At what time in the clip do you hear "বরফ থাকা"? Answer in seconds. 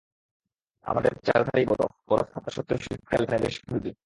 2.09-2.49